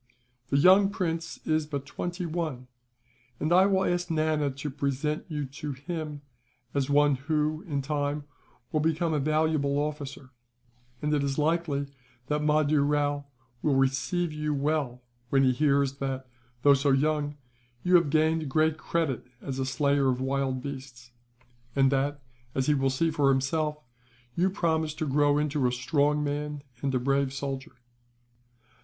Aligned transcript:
The 0.49 0.57
young 0.57 0.89
prince 0.89 1.37
is 1.45 1.67
but 1.67 1.85
twenty 1.85 2.25
one, 2.25 2.65
and 3.39 3.53
I 3.53 3.67
will 3.67 3.85
ask 3.85 4.09
Nana 4.09 4.49
to 4.49 4.71
present 4.71 5.25
you 5.29 5.45
to 5.45 5.73
him 5.73 6.23
as 6.73 6.89
one 6.89 7.17
who, 7.17 7.61
in 7.67 7.83
time, 7.83 8.23
will 8.71 8.79
become 8.79 9.13
a 9.13 9.19
valuable 9.19 9.77
officer; 9.77 10.31
and 11.03 11.13
it 11.13 11.21
is 11.23 11.37
likely 11.37 11.85
that 12.29 12.41
Mahdoo 12.41 12.81
Rao 12.81 13.25
will 13.61 13.75
receive 13.75 14.33
you 14.33 14.55
well 14.55 15.03
when 15.29 15.43
he 15.43 15.51
hears 15.53 15.99
that, 15.99 16.27
though 16.63 16.73
so 16.73 16.89
young, 16.91 17.37
you 17.83 17.93
have 17.93 18.09
gained 18.09 18.49
great 18.49 18.79
credit 18.79 19.27
as 19.39 19.59
a 19.59 19.67
slayer 19.67 20.09
of 20.09 20.19
wild 20.19 20.63
beasts; 20.63 21.11
and 21.75 21.91
that, 21.91 22.23
as 22.55 22.65
he 22.65 22.73
will 22.73 22.89
see 22.89 23.11
for 23.11 23.29
himself, 23.29 23.77
you 24.33 24.49
promise 24.49 24.95
to 24.95 25.05
grow 25.07 25.37
into 25.37 25.67
a 25.67 25.71
strong 25.71 26.23
man, 26.23 26.63
and 26.81 26.95
a 26.95 26.99
brave 26.99 27.31
soldier. 27.31 27.75